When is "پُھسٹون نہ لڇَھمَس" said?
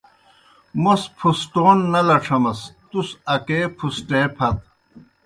1.17-2.59